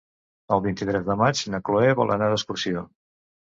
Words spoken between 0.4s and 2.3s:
El vint-i-tres de maig na Cloè vol